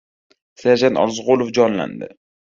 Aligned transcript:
Serjant 0.61 0.97
Orziqulov 1.01 1.51
jonlandi. 1.57 2.09